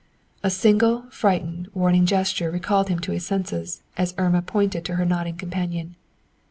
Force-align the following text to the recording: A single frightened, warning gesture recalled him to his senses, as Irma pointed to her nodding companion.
A 0.41 0.49
single 0.49 1.03
frightened, 1.11 1.67
warning 1.75 2.07
gesture 2.07 2.49
recalled 2.49 2.89
him 2.89 2.97
to 3.01 3.11
his 3.11 3.23
senses, 3.23 3.83
as 3.97 4.15
Irma 4.17 4.41
pointed 4.41 4.83
to 4.85 4.95
her 4.95 5.05
nodding 5.05 5.35
companion. 5.37 5.95